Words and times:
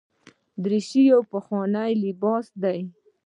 دریشي 0.63 1.01
یو 1.11 1.21
پخوانی 1.31 1.91
لباس 2.03 2.45
دی. 2.61 2.79